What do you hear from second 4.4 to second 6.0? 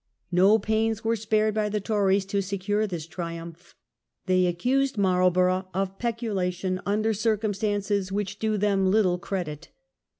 accused Marlborough of